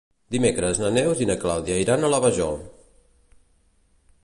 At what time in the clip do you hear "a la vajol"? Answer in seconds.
2.07-2.59